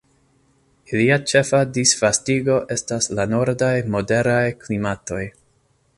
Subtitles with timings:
[0.93, 5.25] Ilia ĉefa disvastigo estas la nordaj moderaj klimatoj.